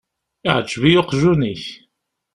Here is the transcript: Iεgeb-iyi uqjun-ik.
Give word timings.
Iεgeb-iyi 0.47 0.99
uqjun-ik. 1.01 1.63